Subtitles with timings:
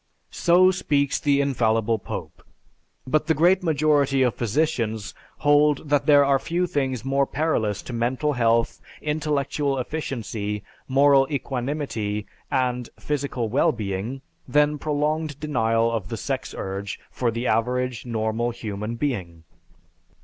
[0.33, 2.43] So speaks the infallible Pope,
[3.05, 7.93] but the great majority of physicians hold that there are few things more perilous to
[7.93, 16.17] mental health, intellectual efficiency, moral equanimity, and physical well being than prolonged denial of the
[16.17, 19.43] sex urge for the average, normal human being.